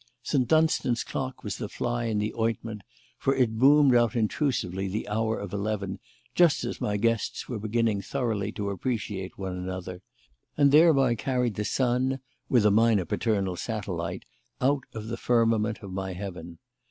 St. 0.23 0.47
Dunstan's 0.47 1.03
clock 1.03 1.43
was 1.43 1.57
the 1.57 1.69
fly 1.69 2.05
in 2.05 2.17
the 2.17 2.33
ointment, 2.33 2.81
for 3.19 3.35
it 3.35 3.59
boomed 3.59 3.93
out 3.93 4.15
intrusively 4.15 4.87
the 4.87 5.07
hour 5.07 5.37
of 5.37 5.53
eleven 5.53 5.99
just 6.33 6.63
as 6.63 6.81
my 6.81 6.97
guests 6.97 7.47
were 7.47 7.59
beginning 7.59 8.01
thoroughly 8.01 8.51
to 8.53 8.71
appreciate 8.71 9.37
one 9.37 9.55
another; 9.55 10.01
and 10.57 10.71
thereby 10.71 11.13
carried 11.13 11.53
the 11.53 11.63
sun 11.63 12.19
(with 12.49 12.65
a 12.65 12.71
minor 12.71 13.05
paternal 13.05 13.55
satellite) 13.55 14.23
out 14.59 14.85
of 14.95 15.05
the 15.07 15.17
firmament 15.17 15.83
of 15.83 15.91
my 15.93 16.13
heaven. 16.13 16.57